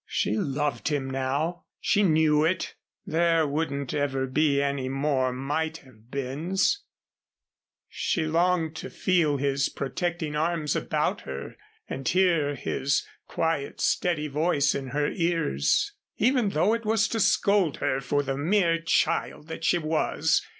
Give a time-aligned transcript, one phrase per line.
[0.07, 1.65] She loved him now.
[1.79, 2.73] She knew it.
[3.05, 6.81] There wouldn't ever be any more might have beens.
[7.87, 11.55] She longed to feel his protecting arms about her
[11.87, 17.77] and hear his quiet steady voice in her ears, even though it was to scold
[17.77, 20.41] her for the mere child that she was.